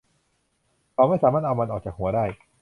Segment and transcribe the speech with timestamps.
[0.93, 2.25] เขาไม่สามารถเอามันออกจากหัวได้